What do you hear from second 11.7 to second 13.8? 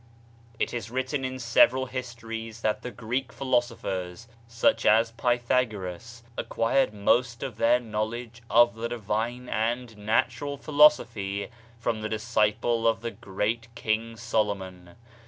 from the disciple of the great